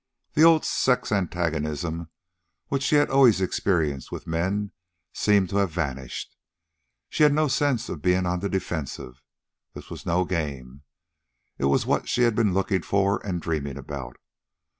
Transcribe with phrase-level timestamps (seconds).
[0.33, 2.09] The old sex antagonism
[2.69, 4.71] which she had always experienced with men
[5.13, 6.35] seemed to have vanished.
[7.07, 9.21] She had no sense of being on the defensive.
[9.75, 10.81] This was no game.
[11.59, 14.17] It was what she had been looking for and dreaming about.